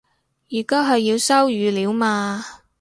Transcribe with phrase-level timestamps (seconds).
[0.49, 2.43] 而家係要收語料嘛